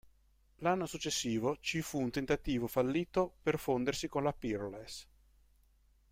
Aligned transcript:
L'anno 0.61 0.87
successivo 0.87 1.57
ci 1.59 1.83
fu 1.83 2.01
un 2.01 2.09
tentativo 2.09 2.65
fallito 2.65 3.35
per 3.43 3.59
fondersi 3.59 4.07
con 4.07 4.23
la 4.23 4.33
Peerless. 4.33 5.05